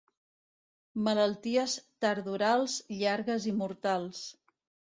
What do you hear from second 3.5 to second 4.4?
i mortals.